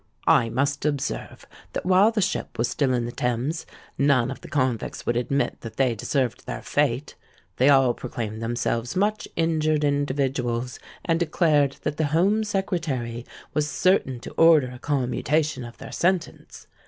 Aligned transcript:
"I 0.25 0.49
must 0.49 0.83
observe, 0.83 1.45
that 1.73 1.85
while 1.85 2.09
the 2.09 2.23
ship 2.23 2.57
was 2.57 2.67
still 2.69 2.91
in 2.91 3.05
the 3.05 3.11
Thames, 3.11 3.67
none 3.99 4.31
of 4.31 4.41
the 4.41 4.47
convicts 4.47 5.05
would 5.05 5.15
admit 5.15 5.61
that 5.61 5.75
they 5.77 5.93
deserved 5.93 6.47
their 6.47 6.63
fate. 6.63 7.13
They 7.57 7.69
all 7.69 7.93
proclaimed 7.93 8.41
themselves 8.41 8.95
much 8.95 9.27
injured 9.35 9.83
individuals, 9.83 10.79
and 11.05 11.19
declared 11.19 11.73
that 11.83 11.97
the 11.97 12.05
Home 12.17 12.43
Secretary 12.43 13.27
was 13.53 13.69
certain 13.69 14.19
to 14.21 14.31
order 14.37 14.71
a 14.71 14.79
commutation 14.79 15.63
of 15.63 15.77
their 15.77 15.91
sentence. 15.91 16.65